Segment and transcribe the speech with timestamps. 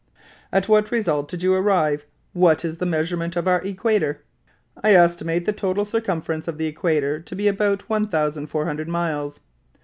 [0.51, 2.07] "At what result did you arrive?
[2.33, 4.21] What is the measurement of our equator?"
[4.83, 9.39] "I estimate the total circumference of the equator to be about 1,400 miles."